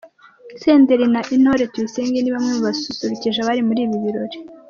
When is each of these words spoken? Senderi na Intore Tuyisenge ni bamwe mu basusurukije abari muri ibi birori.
Senderi 0.61 1.05
na 1.13 1.21
Intore 1.35 1.63
Tuyisenge 1.71 2.19
ni 2.21 2.33
bamwe 2.35 2.51
mu 2.55 2.61
basusurukije 2.67 3.37
abari 3.39 3.61
muri 3.67 3.81
ibi 3.85 3.97
birori. 4.05 4.37